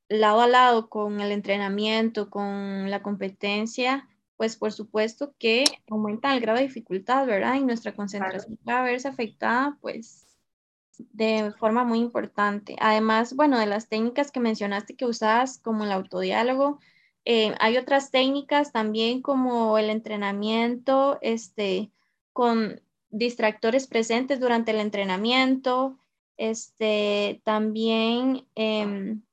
lado 0.10 0.42
a 0.42 0.48
lado 0.48 0.90
con 0.90 1.22
el 1.22 1.32
entrenamiento, 1.32 2.30
con 2.30 2.90
la 2.90 3.04
competencia, 3.04 4.08
pues 4.38 4.56
por 4.56 4.72
supuesto 4.72 5.34
que 5.39 5.65
aumenta 5.89 6.34
el 6.34 6.39
grado 6.41 6.60
de 6.60 6.67
dificultad, 6.67 7.25
¿verdad? 7.25 7.56
Y 7.56 7.63
nuestra 7.63 7.94
concentración 7.94 8.58
va 8.67 8.79
a 8.79 8.84
verse 8.84 9.08
afectada, 9.08 9.77
pues, 9.82 10.27
de 10.98 11.51
forma 11.60 11.84
muy 11.84 12.00
importante. 12.00 12.75
Además, 12.79 13.36
bueno, 13.36 13.60
de 13.60 13.65
las 13.65 13.89
técnicas 13.89 14.32
que 14.32 14.39
mencionaste 14.39 14.96
que 14.96 15.06
usabas, 15.06 15.60
como 15.60 15.84
el 15.84 15.91
autodiálogo, 15.91 16.79
eh, 17.25 17.53
hay 17.60 17.77
otras 17.77 18.12
técnicas 18.12 18.72
también 18.72 19.22
como 19.22 19.77
el 19.77 19.89
entrenamiento, 19.89 21.17
este, 21.22 21.91
con 22.32 22.82
distractores 23.10 23.88
presentes 23.88 24.39
durante 24.39 24.72
el 24.72 24.79
entrenamiento, 24.79 25.98
este, 26.38 27.41
también, 27.44 28.48
em, 28.56 29.24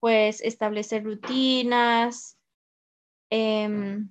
pues, 0.00 0.40
establecer 0.40 1.04
rutinas, 1.04 2.38
em, 3.30 4.08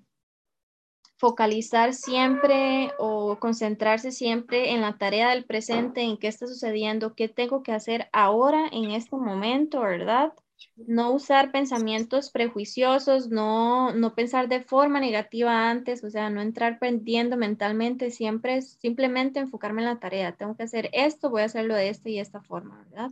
focalizar 1.22 1.94
siempre 1.94 2.94
o 2.98 3.38
concentrarse 3.40 4.12
siempre 4.12 4.72
en 4.72 4.82
la 4.82 4.98
tarea 4.98 5.30
del 5.30 5.46
presente, 5.46 6.02
en 6.02 6.18
qué 6.18 6.28
está 6.28 6.48
sucediendo, 6.48 7.14
qué 7.14 7.30
tengo 7.30 7.62
que 7.62 7.74
hacer 7.74 8.10
ahora 8.12 8.68
en 8.72 8.90
este 8.90 9.16
momento, 9.16 9.82
¿verdad? 9.82 10.34
No 10.78 11.12
usar 11.12 11.52
pensamientos 11.52 12.32
prejuiciosos, 12.32 13.30
no, 13.30 13.94
no 13.94 14.16
pensar 14.16 14.48
de 14.48 14.64
forma 14.64 15.00
negativa 15.00 15.70
antes, 15.70 16.04
o 16.04 16.10
sea, 16.10 16.32
no 16.32 16.42
entrar 16.42 16.80
pendiendo 16.80 17.38
mentalmente, 17.38 18.10
siempre 18.10 18.64
simplemente 18.64 19.40
enfocarme 19.40 19.84
en 19.84 19.90
la 19.90 20.00
tarea. 20.00 20.36
Tengo 20.36 20.58
que 20.58 20.64
hacer 20.64 20.90
esto, 20.92 21.30
voy 21.30 21.44
a 21.44 21.46
hacerlo 21.46 21.76
de 21.76 21.90
esta 21.90 22.10
y 22.10 22.18
esta 22.18 22.42
forma, 22.42 22.84
¿verdad? 22.90 23.12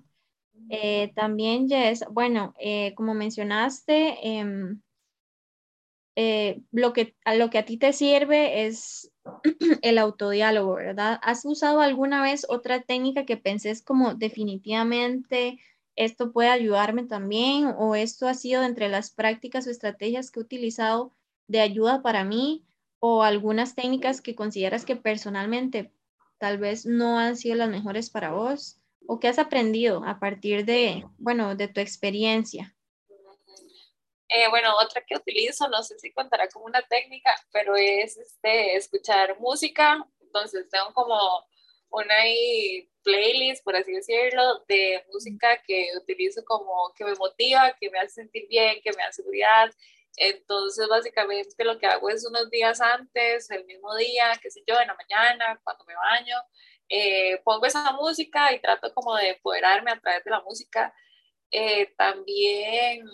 Eh, 0.70 1.12
también, 1.13 1.70
Jess, 1.70 2.04
bueno, 2.10 2.56
eh, 2.60 2.96
como 2.96 3.13
mencionaste, 3.13 4.18
em, 4.39 4.82
eh, 6.22 6.64
lo, 6.74 6.92
que, 6.92 7.16
a 7.24 7.34
lo 7.36 7.50
que 7.50 7.60
a 7.60 7.66
ti 7.66 7.78
te 7.78 7.94
sirve 7.94 8.66
es 8.66 9.10
el 9.82 9.98
autodiálogo, 9.98 10.74
¿verdad? 10.76 11.18
¿Has 11.24 11.46
usado 11.46 11.80
alguna 11.80 12.22
vez 12.22 12.46
otra 12.50 12.82
técnica 12.82 13.26
que 13.26 13.38
penses 13.38 13.82
como 13.82 14.16
definitivamente 14.16 15.62
esto 15.96 16.34
puede 16.34 16.50
ayudarme 16.50 17.06
también 17.06 17.74
o 17.78 17.96
esto 17.96 18.28
ha 18.28 18.34
sido 18.34 18.64
entre 18.64 18.90
las 18.90 19.12
prácticas 19.12 19.66
o 19.66 19.70
estrategias 19.70 20.30
que 20.30 20.42
he 20.42 20.44
utilizado 20.44 21.14
de 21.48 21.62
ayuda 21.62 22.02
para 22.02 22.26
mí 22.26 22.66
o 23.00 23.24
algunas 23.24 23.74
técnicas 23.74 24.20
que 24.20 24.36
consideras 24.36 24.84
que 24.84 24.98
personalmente 24.98 25.94
tal 26.38 26.58
vez 26.58 26.86
no 26.86 27.18
han 27.18 27.38
sido 27.38 27.56
las 27.56 27.70
mejores 27.70 28.10
para 28.10 28.34
vos 28.34 28.78
o 29.08 29.22
que 29.22 29.30
has 29.30 29.40
aprendido 29.40 30.04
a 30.04 30.20
partir 30.20 30.66
de, 30.66 31.06
bueno, 31.18 31.56
de 31.56 31.70
tu 31.70 31.80
experiencia? 31.80 32.76
Eh, 34.30 34.48
bueno, 34.50 34.76
otra 34.78 35.04
que 35.06 35.16
utilizo, 35.16 35.68
no 35.70 35.82
sé 35.82 35.98
si 36.00 36.12
contará 36.12 36.48
como 36.50 36.66
una 36.66 36.82
técnica, 36.84 37.36
pero 37.52 37.76
es 37.76 38.16
este, 38.18 38.76
escuchar 38.76 39.40
música. 39.40 40.06
Entonces 40.22 40.70
tengo 40.70 40.94
como 40.94 41.18
una 41.90 42.14
playlist, 43.04 43.64
por 43.64 43.76
así 43.76 43.92
decirlo, 43.92 44.64
de 44.68 45.04
música 45.12 45.62
que 45.66 45.90
utilizo 45.98 46.44
como 46.46 46.94
que 46.96 47.06
me 47.06 47.16
motiva, 47.16 47.76
que 47.80 47.90
me 47.90 48.00
hace 48.00 48.22
sentir 48.22 48.48
bien, 48.48 48.80
que 48.84 48.92
me 48.92 49.04
da 49.04 49.12
seguridad. 49.12 49.72
Entonces, 50.18 50.88
básicamente 50.88 51.64
lo 51.64 51.80
que 51.80 51.88
hago 51.88 52.10
es 52.10 52.26
unos 52.28 52.50
días 52.52 52.82
antes, 52.82 53.50
el 53.52 53.66
mismo 53.66 53.96
día, 53.96 54.32
qué 54.42 54.52
sé 54.52 54.62
yo, 54.68 54.80
en 54.80 54.88
la 54.88 54.96
mañana, 54.96 55.60
cuando 55.64 55.86
me 55.86 55.96
baño, 55.96 56.38
eh, 56.90 57.42
pongo 57.44 57.66
esa 57.66 57.92
música 57.94 58.54
y 58.54 58.60
trato 58.60 58.94
como 58.94 59.16
de 59.16 59.30
empoderarme 59.30 59.92
a 59.92 60.00
través 60.00 60.24
de 60.24 60.32
la 60.32 60.42
música. 60.42 60.94
Eh, 61.52 61.94
también 61.98 63.06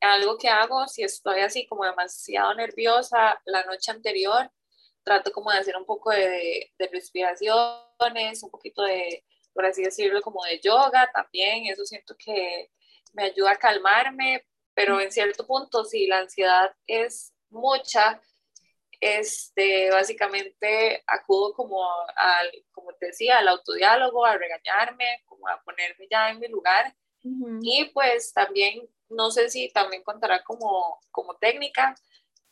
algo 0.00 0.38
que 0.38 0.48
hago, 0.48 0.86
si 0.88 1.02
estoy 1.02 1.40
así 1.40 1.66
como 1.66 1.84
demasiado 1.84 2.54
nerviosa 2.54 3.40
la 3.44 3.64
noche 3.64 3.90
anterior, 3.90 4.50
trato 5.02 5.32
como 5.32 5.50
de 5.50 5.58
hacer 5.58 5.76
un 5.76 5.84
poco 5.84 6.10
de, 6.10 6.72
de 6.78 6.88
respiraciones, 6.88 8.42
un 8.42 8.50
poquito 8.50 8.82
de, 8.82 9.24
por 9.52 9.66
así 9.66 9.82
decirlo, 9.82 10.22
como 10.22 10.44
de 10.44 10.60
yoga 10.60 11.10
también, 11.12 11.66
eso 11.66 11.84
siento 11.84 12.14
que 12.16 12.70
me 13.12 13.24
ayuda 13.24 13.52
a 13.52 13.56
calmarme, 13.56 14.46
pero 14.74 15.00
en 15.00 15.10
cierto 15.10 15.46
punto, 15.46 15.84
si 15.84 16.06
la 16.06 16.18
ansiedad 16.18 16.74
es 16.86 17.32
mucha, 17.50 18.20
este, 19.00 19.90
básicamente 19.90 21.02
acudo 21.06 21.54
como 21.54 21.82
al, 22.16 22.50
como 22.70 22.92
te 22.94 23.06
decía, 23.06 23.38
al 23.38 23.48
autodiálogo, 23.48 24.24
a 24.24 24.36
regañarme, 24.36 25.22
como 25.26 25.48
a 25.48 25.60
ponerme 25.62 26.06
ya 26.10 26.30
en 26.30 26.40
mi 26.40 26.48
lugar. 26.48 26.94
Y 27.60 27.90
pues 27.92 28.32
también, 28.32 28.88
no 29.08 29.30
sé 29.30 29.50
si 29.50 29.70
también 29.70 30.02
contará 30.02 30.42
como, 30.44 31.00
como 31.10 31.34
técnica, 31.36 31.94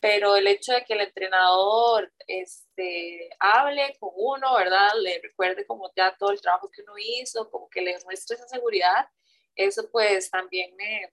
pero 0.01 0.37
el 0.37 0.47
hecho 0.47 0.73
de 0.73 0.85
que 0.85 0.95
el 0.95 1.01
entrenador 1.01 2.13
este, 2.27 3.31
hable 3.41 3.97
con 3.99 4.11
uno, 4.15 4.55
¿verdad? 4.55 4.91
Le 5.01 5.21
recuerde 5.23 5.67
como 5.67 5.91
ya 5.97 6.17
todo 6.17 6.31
el 6.31 6.41
trabajo 6.41 6.71
que 6.71 6.83
uno 6.83 6.95
hizo, 6.99 7.51
como 7.51 7.69
que 7.69 7.81
le 7.81 7.99
muestre 8.05 8.37
esa 8.37 8.47
seguridad, 8.49 9.09
eso 9.55 9.89
pues 9.91 10.31
también 10.31 10.75
me, 10.77 11.13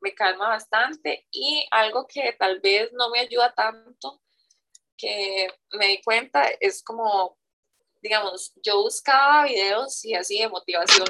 me 0.00 0.14
calma 0.14 0.48
bastante. 0.48 1.26
Y 1.30 1.66
algo 1.70 2.06
que 2.06 2.32
tal 2.38 2.60
vez 2.60 2.92
no 2.92 3.10
me 3.10 3.20
ayuda 3.20 3.54
tanto, 3.54 4.20
que 4.96 5.48
me 5.72 5.86
di 5.88 6.02
cuenta, 6.02 6.44
es 6.60 6.82
como, 6.82 7.38
digamos, 8.02 8.52
yo 8.62 8.82
buscaba 8.82 9.44
videos 9.44 10.04
y 10.04 10.14
así 10.14 10.38
de 10.38 10.48
motivación 10.48 11.08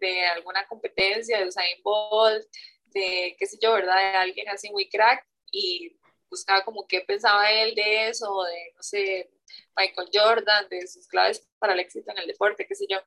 de 0.00 0.26
alguna 0.26 0.66
competencia, 0.66 1.38
de 1.38 1.46
Usain 1.46 1.82
Bolt, 1.82 2.46
de 2.86 3.36
qué 3.38 3.46
sé 3.46 3.58
yo, 3.60 3.72
¿verdad? 3.72 3.96
De 3.96 4.16
alguien 4.18 4.48
así 4.48 4.70
muy 4.70 4.88
crack 4.88 5.26
y 5.50 5.96
buscaba 6.30 6.64
como 6.64 6.86
qué 6.86 7.00
pensaba 7.00 7.50
él 7.50 7.74
de 7.74 8.08
eso, 8.08 8.44
de, 8.44 8.72
no 8.76 8.82
sé, 8.82 9.30
Michael 9.76 10.10
Jordan, 10.12 10.68
de 10.68 10.86
sus 10.86 11.06
claves 11.06 11.46
para 11.58 11.72
el 11.72 11.80
éxito 11.80 12.10
en 12.10 12.18
el 12.18 12.26
deporte, 12.26 12.66
qué 12.66 12.74
sé 12.74 12.86
yo. 12.88 12.98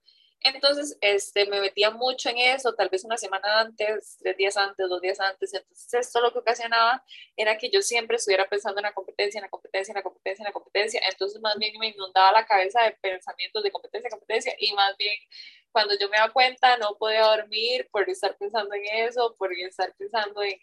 Entonces, 0.44 0.98
este, 1.02 1.46
me 1.46 1.62
metía 1.62 1.92
mucho 1.92 2.30
en 2.30 2.40
eso, 2.40 2.74
tal 2.74 2.90
vez 2.90 3.04
una 3.04 3.18
semana 3.18 3.60
antes, 3.60 4.18
tres 4.20 4.36
días 4.38 4.58
antes, 4.58 4.90
dos 4.90 5.00
días 5.00 5.20
antes. 5.20 5.54
Entonces, 5.54 5.94
esto 5.94 6.20
lo 6.20 6.34
que 6.34 6.40
ocasionaba 6.40 7.04
era 7.38 7.60
que 7.60 7.70
yo 7.70 7.82
siempre 7.84 8.18
estuviera 8.18 8.50
pensando 8.50 8.80
en 8.80 8.86
la 8.86 8.94
competencia, 8.94 9.38
en 9.38 9.44
la 9.44 9.50
competencia, 9.50 9.92
en 9.92 9.98
la 9.98 10.02
competencia, 10.02 10.42
en 10.42 10.46
la 10.46 10.52
competencia. 10.52 11.02
Entonces, 11.12 11.40
más 11.42 11.56
bien 11.60 11.78
me 11.80 11.90
inundaba 11.90 12.32
la 12.32 12.46
cabeza 12.48 12.82
de 12.84 12.92
pensamientos 12.94 13.62
de 13.62 13.72
competencia, 13.72 14.10
competencia, 14.10 14.56
y 14.58 14.74
más 14.74 14.98
bien 14.98 15.16
cuando 15.72 15.98
yo 15.98 16.10
me 16.10 16.18
daba 16.18 16.34
cuenta 16.34 16.78
no 16.78 16.98
podía 16.98 17.22
dormir 17.22 17.88
por 17.92 18.10
estar 18.10 18.38
pensando 18.38 18.74
en 18.76 18.84
eso, 19.08 19.36
por 19.38 19.54
estar 19.54 19.94
pensando 19.98 20.44
en, 20.44 20.60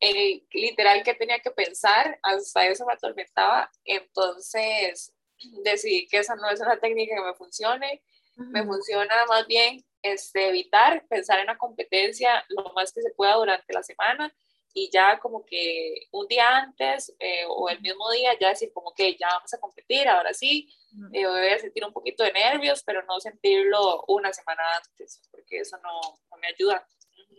el 0.00 0.46
literal 0.52 1.02
que 1.02 1.14
tenía 1.14 1.38
que 1.38 1.50
pensar, 1.50 2.18
hasta 2.22 2.66
eso 2.66 2.84
me 2.84 2.92
atormentaba. 2.92 3.70
Entonces, 3.84 5.14
decidí 5.62 6.06
que 6.08 6.18
esa 6.18 6.36
no 6.36 6.50
es 6.50 6.60
una 6.60 6.78
técnica 6.78 7.14
que 7.14 7.22
me 7.22 7.34
funcione 7.34 8.02
me 8.36 8.64
funciona 8.64 9.26
más 9.28 9.46
bien 9.46 9.84
este, 10.02 10.48
evitar 10.48 11.06
pensar 11.08 11.38
en 11.40 11.46
la 11.46 11.56
competencia 11.56 12.44
lo 12.48 12.72
más 12.74 12.92
que 12.92 13.02
se 13.02 13.10
pueda 13.10 13.34
durante 13.34 13.72
la 13.72 13.82
semana 13.82 14.34
y 14.74 14.90
ya 14.92 15.20
como 15.20 15.44
que 15.46 16.08
un 16.10 16.26
día 16.26 16.58
antes 16.58 17.14
eh, 17.20 17.44
o 17.48 17.68
el 17.68 17.80
mismo 17.80 18.10
día 18.10 18.36
ya 18.38 18.48
decir 18.48 18.72
como 18.74 18.92
que 18.92 19.16
ya 19.16 19.28
vamos 19.28 19.54
a 19.54 19.60
competir, 19.60 20.08
ahora 20.08 20.34
sí, 20.34 20.68
eh, 21.12 21.26
voy 21.26 21.48
a 21.48 21.58
sentir 21.60 21.84
un 21.84 21.92
poquito 21.92 22.24
de 22.24 22.32
nervios, 22.32 22.82
pero 22.84 23.02
no 23.04 23.20
sentirlo 23.20 24.04
una 24.08 24.32
semana 24.32 24.62
antes, 24.76 25.22
porque 25.30 25.60
eso 25.60 25.78
no, 25.78 26.18
me 26.40 26.48
ayuda, 26.48 26.86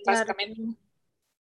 básicamente. 0.05 0.61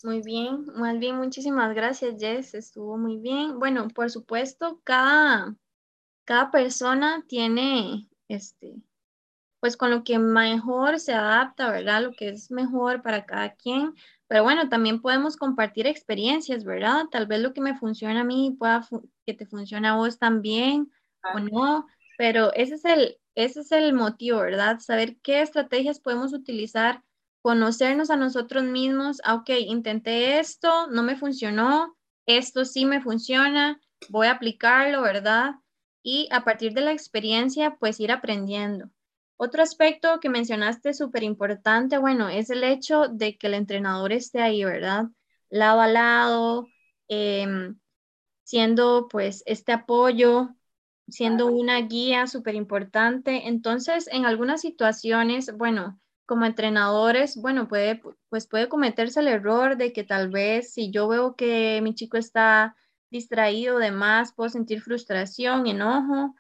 Muy 0.02 0.20
bien, 0.22 0.66
más 0.74 0.98
bien, 0.98 1.16
muchísimas 1.16 1.74
gracias, 1.74 2.14
Jess, 2.18 2.54
estuvo 2.54 2.98
muy 2.98 3.16
bien. 3.16 3.58
Bueno, 3.58 3.88
por 3.88 4.10
supuesto, 4.10 4.80
cada, 4.84 5.56
cada 6.24 6.50
persona 6.50 7.24
tiene 7.26 8.06
este, 8.28 8.76
pues 9.60 9.76
con 9.76 9.90
lo 9.90 10.04
que 10.04 10.18
mejor 10.18 11.00
se 11.00 11.12
adapta, 11.12 11.70
¿verdad? 11.70 12.02
Lo 12.02 12.12
que 12.12 12.30
es 12.30 12.50
mejor 12.50 13.02
para 13.02 13.26
cada 13.26 13.54
quien. 13.54 13.94
Pero 14.30 14.44
bueno, 14.44 14.68
también 14.68 15.00
podemos 15.00 15.36
compartir 15.36 15.88
experiencias, 15.88 16.62
¿verdad? 16.62 17.06
Tal 17.10 17.26
vez 17.26 17.40
lo 17.40 17.52
que 17.52 17.60
me 17.60 17.76
funciona 17.76 18.20
a 18.20 18.24
mí 18.24 18.54
pueda 18.56 18.86
que 19.26 19.34
te 19.34 19.44
funcione 19.44 19.88
a 19.88 19.96
vos 19.96 20.20
también 20.20 20.92
o 21.34 21.40
no, 21.40 21.88
pero 22.16 22.52
ese 22.52 22.76
es 22.76 22.84
el, 22.84 23.18
ese 23.34 23.62
es 23.62 23.72
el 23.72 23.92
motivo, 23.92 24.38
¿verdad? 24.38 24.78
Saber 24.78 25.16
qué 25.20 25.42
estrategias 25.42 25.98
podemos 25.98 26.32
utilizar, 26.32 27.02
conocernos 27.42 28.08
a 28.10 28.16
nosotros 28.16 28.62
mismos. 28.62 29.20
Ah, 29.24 29.34
ok, 29.34 29.50
intenté 29.66 30.38
esto, 30.38 30.86
no 30.86 31.02
me 31.02 31.16
funcionó, 31.16 31.96
esto 32.24 32.64
sí 32.64 32.86
me 32.86 33.00
funciona, 33.00 33.80
voy 34.10 34.28
a 34.28 34.32
aplicarlo, 34.34 35.02
¿verdad? 35.02 35.56
Y 36.04 36.28
a 36.30 36.44
partir 36.44 36.72
de 36.72 36.82
la 36.82 36.92
experiencia, 36.92 37.78
pues 37.80 37.98
ir 37.98 38.12
aprendiendo. 38.12 38.90
Otro 39.42 39.62
aspecto 39.62 40.20
que 40.20 40.28
mencionaste 40.28 40.92
súper 40.92 41.22
importante, 41.22 41.96
bueno, 41.96 42.28
es 42.28 42.50
el 42.50 42.62
hecho 42.62 43.08
de 43.08 43.38
que 43.38 43.46
el 43.46 43.54
entrenador 43.54 44.12
esté 44.12 44.42
ahí, 44.42 44.64
¿verdad? 44.64 45.06
Lado 45.48 45.80
a 45.80 45.88
lado, 45.88 46.66
em, 47.08 47.78
siendo 48.44 49.08
pues 49.08 49.42
este 49.46 49.72
apoyo, 49.72 50.50
siendo 51.08 51.46
una 51.46 51.80
guía 51.80 52.26
súper 52.26 52.54
importante. 52.54 53.48
Entonces, 53.48 54.08
en 54.12 54.26
algunas 54.26 54.60
situaciones, 54.60 55.56
bueno, 55.56 55.98
como 56.26 56.44
entrenadores, 56.44 57.36
bueno, 57.36 57.66
puede, 57.66 58.02
pues 58.28 58.46
puede 58.46 58.68
cometerse 58.68 59.20
el 59.20 59.28
error 59.28 59.78
de 59.78 59.94
que 59.94 60.04
tal 60.04 60.28
vez 60.28 60.74
si 60.74 60.90
yo 60.90 61.08
veo 61.08 61.34
que 61.34 61.80
mi 61.82 61.94
chico 61.94 62.18
está 62.18 62.76
distraído 63.10 63.78
de 63.78 63.90
más, 63.90 64.34
puedo 64.34 64.50
sentir 64.50 64.82
frustración, 64.82 65.66
enojo, 65.66 66.34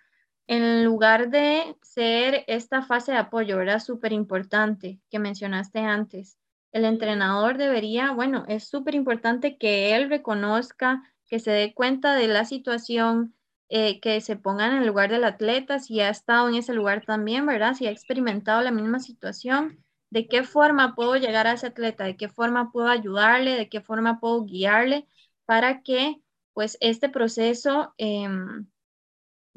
en 0.50 0.84
lugar 0.84 1.30
de 1.30 1.76
ser 1.80 2.44
esta 2.48 2.82
fase 2.82 3.12
de 3.12 3.18
apoyo, 3.18 3.56
¿verdad? 3.56 3.78
Súper 3.78 4.12
importante 4.12 4.98
que 5.08 5.20
mencionaste 5.20 5.78
antes. 5.78 6.38
El 6.72 6.84
entrenador 6.84 7.56
debería, 7.56 8.10
bueno, 8.10 8.44
es 8.48 8.68
súper 8.68 8.96
importante 8.96 9.58
que 9.58 9.94
él 9.94 10.10
reconozca, 10.10 11.04
que 11.28 11.38
se 11.38 11.52
dé 11.52 11.72
cuenta 11.72 12.16
de 12.16 12.26
la 12.26 12.44
situación, 12.44 13.36
eh, 13.68 14.00
que 14.00 14.20
se 14.20 14.34
ponga 14.34 14.66
en 14.66 14.78
el 14.78 14.88
lugar 14.88 15.12
del 15.12 15.22
atleta, 15.22 15.78
si 15.78 16.00
ha 16.00 16.08
estado 16.10 16.48
en 16.48 16.56
ese 16.56 16.74
lugar 16.74 17.04
también, 17.06 17.46
¿verdad? 17.46 17.74
Si 17.74 17.86
ha 17.86 17.92
experimentado 17.92 18.60
la 18.62 18.72
misma 18.72 18.98
situación, 18.98 19.84
de 20.10 20.26
qué 20.26 20.42
forma 20.42 20.96
puedo 20.96 21.14
llegar 21.14 21.46
a 21.46 21.52
ese 21.52 21.68
atleta, 21.68 22.02
de 22.02 22.16
qué 22.16 22.28
forma 22.28 22.72
puedo 22.72 22.88
ayudarle, 22.88 23.54
de 23.54 23.68
qué 23.68 23.80
forma 23.80 24.18
puedo 24.18 24.44
guiarle 24.46 25.06
para 25.44 25.82
que, 25.82 26.16
pues, 26.54 26.76
este 26.80 27.08
proceso... 27.08 27.94
Em, 27.98 28.66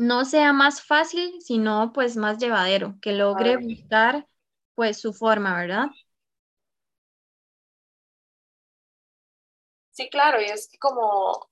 no 0.03 0.25
sea 0.25 0.53
más 0.53 0.83
fácil, 0.83 1.41
sino 1.41 1.93
pues 1.93 2.17
más 2.17 2.37
llevadero, 2.37 2.95
que 3.01 3.13
logre 3.13 3.57
buscar 3.57 4.27
pues 4.75 4.99
su 4.99 5.13
forma, 5.13 5.57
¿verdad? 5.57 5.87
Sí, 9.91 10.09
claro, 10.09 10.41
y 10.41 10.45
es 10.45 10.67
que 10.67 10.77
como, 10.77 11.49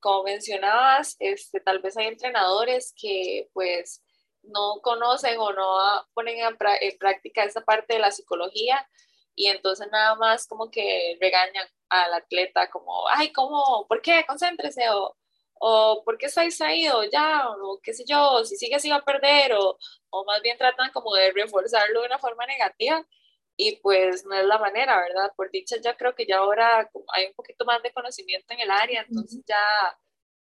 como 0.00 0.24
mencionabas, 0.24 1.16
este, 1.20 1.60
tal 1.60 1.80
vez 1.80 1.96
hay 1.96 2.06
entrenadores 2.06 2.94
que 2.96 3.50
pues 3.52 4.02
no 4.42 4.80
conocen 4.82 5.38
o 5.38 5.52
no 5.52 6.06
ponen 6.14 6.38
en, 6.38 6.98
práctica 6.98 7.44
esa 7.44 7.60
parte 7.60 7.94
de 7.94 8.00
la 8.00 8.10
psicología 8.10 8.88
y 9.36 9.46
entonces 9.48 9.88
nada 9.92 10.16
más 10.16 10.46
como 10.48 10.70
que 10.70 11.16
regañan 11.20 11.68
al 11.88 12.14
atleta 12.14 12.70
como, 12.70 13.06
ay, 13.08 13.32
¿cómo? 13.32 13.86
¿Por 13.88 14.02
qué? 14.02 14.24
Concéntrese 14.26 14.90
o 14.90 15.16
o 15.64 16.02
por 16.04 16.18
qué 16.18 16.26
está 16.26 16.42
distraído 16.42 17.04
ya, 17.04 17.48
o 17.48 17.78
qué 17.80 17.94
sé 17.94 18.04
yo, 18.04 18.44
si 18.44 18.56
sigue 18.56 18.74
así 18.74 18.90
va 18.90 18.96
a 18.96 19.04
perder, 19.04 19.52
o, 19.52 19.78
o 20.10 20.24
más 20.24 20.42
bien 20.42 20.58
tratan 20.58 20.90
como 20.90 21.14
de 21.14 21.30
reforzarlo 21.30 22.00
de 22.00 22.06
una 22.06 22.18
forma 22.18 22.44
negativa 22.46 23.06
y 23.56 23.76
pues 23.76 24.24
no 24.26 24.34
es 24.34 24.44
la 24.44 24.58
manera, 24.58 25.00
¿verdad? 25.00 25.30
Por 25.36 25.52
dicha 25.52 25.76
ya 25.80 25.96
creo 25.96 26.16
que 26.16 26.26
ya 26.26 26.38
ahora 26.38 26.90
hay 27.14 27.26
un 27.26 27.34
poquito 27.34 27.64
más 27.64 27.80
de 27.80 27.92
conocimiento 27.92 28.52
en 28.54 28.60
el 28.60 28.72
área, 28.72 29.04
entonces 29.08 29.40
ya, 29.46 29.56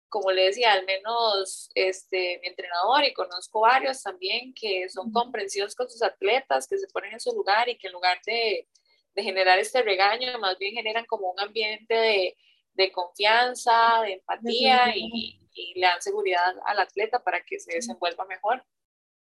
como 0.09 0.31
le 0.31 0.47
decía, 0.47 0.73
al 0.73 0.85
menos 0.85 1.69
este, 1.75 2.39
mi 2.41 2.49
entrenador 2.49 3.05
y 3.05 3.13
conozco 3.13 3.61
varios 3.61 4.03
también 4.03 4.53
que 4.53 4.89
son 4.89 5.13
comprensivos 5.13 5.75
con 5.75 5.89
sus 5.89 6.01
atletas, 6.03 6.67
que 6.67 6.77
se 6.77 6.87
ponen 6.87 7.13
en 7.13 7.21
su 7.21 7.31
lugar 7.31 7.69
y 7.69 7.77
que 7.77 7.87
en 7.87 7.93
lugar 7.93 8.19
de, 8.25 8.67
de 9.13 9.23
generar 9.23 9.59
este 9.59 9.81
regaño, 9.81 10.37
más 10.39 10.57
bien 10.57 10.73
generan 10.75 11.05
como 11.05 11.31
un 11.31 11.39
ambiente 11.39 11.93
de 11.93 12.37
de 12.75 12.91
confianza, 12.91 14.01
de 14.03 14.13
empatía 14.13 14.95
y, 14.95 15.41
le 15.75 15.87
dan 15.87 16.01
seguridad 16.01 16.53
al 16.65 16.79
atleta 16.79 17.23
para 17.23 17.41
que 17.41 17.59
se 17.59 17.73
desenvuelva 17.73 18.25
mejor. 18.25 18.65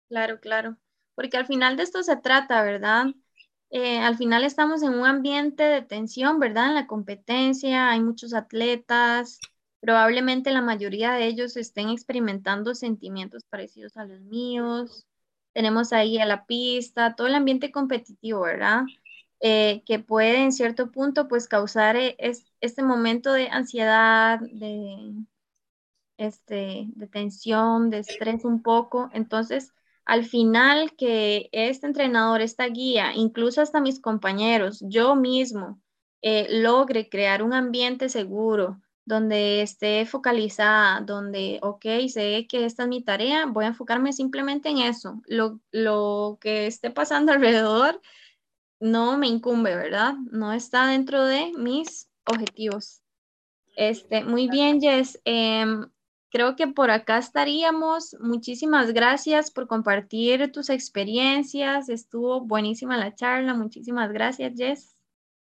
Claro, 0.08 0.40
claro, 0.40 0.76
porque 1.14 1.38
al 1.38 1.46
final 1.46 1.76
de 1.76 1.84
esto 1.84 2.02
se 2.02 2.16
trata, 2.16 2.62
¿verdad? 2.62 3.06
Eh, 3.70 3.98
al 3.98 4.16
final 4.16 4.44
estamos 4.44 4.82
en 4.82 4.94
un 4.94 5.06
ambiente 5.06 5.62
de 5.62 5.82
tensión, 5.82 6.38
¿verdad? 6.38 6.68
En 6.68 6.74
la 6.74 6.86
competencia, 6.86 7.90
hay 7.90 8.00
muchos 8.00 8.34
atletas, 8.34 9.40
probablemente 9.80 10.50
la 10.50 10.62
mayoría 10.62 11.12
de 11.12 11.26
ellos 11.26 11.56
estén 11.56 11.90
experimentando 11.90 12.74
sentimientos 12.74 13.44
parecidos 13.44 13.96
a 13.96 14.04
los 14.04 14.20
míos. 14.20 15.06
Tenemos 15.52 15.92
ahí 15.92 16.18
a 16.18 16.26
la 16.26 16.46
pista, 16.46 17.14
todo 17.14 17.26
el 17.26 17.34
ambiente 17.34 17.70
competitivo, 17.72 18.42
¿verdad? 18.42 18.82
Eh, 19.40 19.84
que 19.86 20.00
puede 20.00 20.42
en 20.42 20.52
cierto 20.52 20.90
punto 20.90 21.28
pues 21.28 21.46
causar 21.46 21.96
eh, 21.96 22.16
este 22.60 22.82
momento 22.82 23.32
de 23.32 23.48
ansiedad, 23.48 24.40
de, 24.40 25.14
este, 26.16 26.86
de 26.88 27.06
tensión, 27.06 27.90
de 27.90 28.00
estrés 28.00 28.44
un 28.44 28.62
poco. 28.62 29.10
Entonces, 29.12 29.72
al 30.04 30.24
final 30.24 30.94
que 30.96 31.48
este 31.52 31.86
entrenador, 31.86 32.40
esta 32.40 32.66
guía, 32.66 33.12
incluso 33.14 33.62
hasta 33.62 33.80
mis 33.80 34.00
compañeros, 34.00 34.82
yo 34.86 35.14
mismo, 35.14 35.80
eh, 36.22 36.48
logre 36.62 37.08
crear 37.08 37.42
un 37.42 37.52
ambiente 37.52 38.08
seguro, 38.08 38.80
donde 39.04 39.62
esté 39.62 40.04
focalizada, 40.04 41.00
donde, 41.00 41.60
ok, 41.62 41.84
sé 42.08 42.46
que 42.48 42.64
esta 42.66 42.82
es 42.82 42.88
mi 42.88 43.02
tarea, 43.02 43.46
voy 43.46 43.64
a 43.64 43.68
enfocarme 43.68 44.12
simplemente 44.12 44.68
en 44.68 44.78
eso. 44.78 45.22
Lo, 45.26 45.60
lo 45.70 46.38
que 46.40 46.66
esté 46.66 46.90
pasando 46.90 47.32
alrededor 47.32 48.00
no 48.80 49.18
me 49.18 49.26
incumbe, 49.26 49.74
¿verdad? 49.74 50.14
No 50.30 50.52
está 50.52 50.86
dentro 50.86 51.24
de 51.24 51.52
mis 51.56 52.10
objetivos. 52.24 53.02
Este, 53.76 54.24
muy 54.24 54.48
bien, 54.48 54.80
Jess. 54.80 55.20
Em, 55.24 55.90
creo 56.30 56.56
que 56.56 56.66
por 56.66 56.90
acá 56.90 57.18
estaríamos. 57.18 58.16
Muchísimas 58.20 58.92
gracias 58.92 59.50
por 59.50 59.66
compartir 59.66 60.50
tus 60.52 60.70
experiencias. 60.70 61.88
Estuvo 61.88 62.40
buenísima 62.40 62.96
la 62.96 63.14
charla. 63.14 63.54
Muchísimas 63.54 64.12
gracias, 64.12 64.52
Jess. 64.56 64.96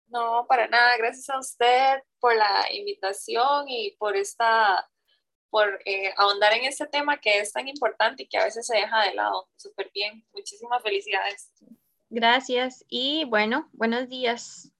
No, 0.09 0.47
para 0.49 0.69
nada. 0.69 0.97
Gracias 0.97 1.29
a 1.31 1.38
usted 1.38 2.03
por 2.19 2.37
la 2.37 2.66
invitación 2.73 3.69
y 3.69 3.97
por 3.97 4.16
esta, 4.16 4.88
por 5.51 5.81
eh, 5.85 6.12
ahondar 6.16 6.53
en 6.53 6.64
este 6.64 6.87
tema 6.87 7.21
que 7.21 7.40
es 7.40 7.53
tan 7.53 7.69
importante 7.69 8.25
y 8.25 8.29
que 8.29 8.38
a 8.38 8.45
veces 8.45 8.66
se 8.66 8.77
deja 8.77 9.03
de 9.03 9.14
lado. 9.14 9.49
Súper 9.57 9.90
bien. 9.95 10.25
Muchísimas 10.33 10.83
felicidades. 10.83 11.53
Gracias 12.11 12.85
y 12.88 13.25
bueno, 13.25 13.68
buenos 13.73 14.09
días. 14.09 14.73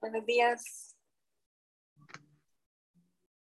Buenos 0.00 0.24
días. 0.24 0.91